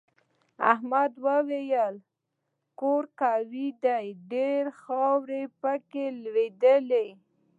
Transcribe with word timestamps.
احمد 0.71 1.11
وویل 1.25 1.95
کور 2.79 3.03
قوي 3.21 3.67
دی 3.83 3.99
ډېره 4.31 4.71
خاوره 4.81 5.41
پکې 5.61 6.05
لگېدلې. 6.23 7.07